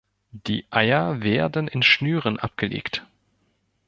Die 0.31 0.65
Eier 0.71 1.21
werden 1.21 1.67
in 1.67 1.83
Schnüren 1.83 2.39
abgelegt. 2.39 3.05